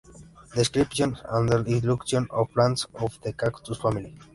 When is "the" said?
3.21-3.33